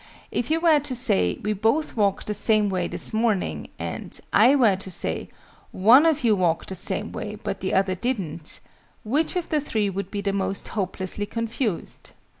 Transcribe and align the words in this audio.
If 0.31 0.49
you 0.49 0.59
were 0.59 0.79
to 0.79 0.95
say 0.95 1.37
"we 1.43 1.53
both 1.53 1.95
walked 1.95 2.25
the 2.25 2.33
same 2.33 2.69
way 2.69 2.87
this 2.87 3.13
morning," 3.13 3.69
and 3.77 4.19
I 4.33 4.55
were 4.55 4.75
to 4.77 4.89
say 4.89 5.29
"one 5.71 6.07
of 6.07 6.23
you 6.23 6.35
walked 6.35 6.69
the 6.69 6.73
same 6.73 7.11
way, 7.11 7.35
but 7.35 7.61
the 7.61 7.75
other 7.75 7.93
didn't," 7.93 8.61
which 9.03 9.35
of 9.35 9.49
the 9.49 9.61
three 9.61 9.91
would 9.91 10.09
be 10.09 10.21
the 10.21 10.33
most 10.33 10.69
hopelessly 10.69 11.27
confused? 11.27 12.13